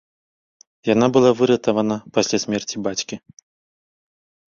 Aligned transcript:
Яна 0.93 1.05
была 1.17 1.31
выратавана 1.41 1.97
пасля 2.15 2.37
смерці 2.45 2.81
бацькі. 2.89 3.15